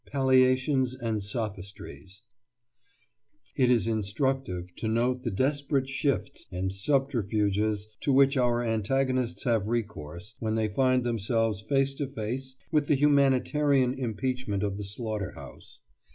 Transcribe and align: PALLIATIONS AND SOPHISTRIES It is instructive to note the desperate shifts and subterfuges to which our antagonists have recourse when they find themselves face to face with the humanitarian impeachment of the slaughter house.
PALLIATIONS 0.07 0.95
AND 0.95 1.21
SOPHISTRIES 1.21 2.23
It 3.55 3.69
is 3.69 3.85
instructive 3.85 4.75
to 4.77 4.87
note 4.87 5.21
the 5.21 5.29
desperate 5.29 5.87
shifts 5.87 6.47
and 6.51 6.73
subterfuges 6.73 7.87
to 7.99 8.11
which 8.11 8.35
our 8.35 8.63
antagonists 8.63 9.43
have 9.43 9.67
recourse 9.67 10.33
when 10.39 10.55
they 10.55 10.69
find 10.69 11.03
themselves 11.03 11.61
face 11.61 11.93
to 11.93 12.07
face 12.07 12.55
with 12.71 12.87
the 12.87 12.95
humanitarian 12.95 13.93
impeachment 13.93 14.63
of 14.63 14.77
the 14.77 14.83
slaughter 14.83 15.33
house. 15.33 15.81